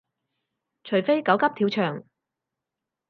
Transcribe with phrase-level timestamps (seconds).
[0.83, 2.03] 除非狗急跳墻